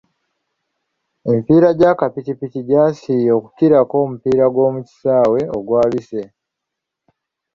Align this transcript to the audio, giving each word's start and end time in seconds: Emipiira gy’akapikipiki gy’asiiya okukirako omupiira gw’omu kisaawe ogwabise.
Emipiira 1.29 1.69
gy’akapikipiki 1.79 2.59
gy’asiiya 2.67 3.31
okukirako 3.39 3.95
omupiira 4.05 4.45
gw’omu 4.53 4.81
kisaawe 4.87 5.39
ogwabise. 5.57 6.21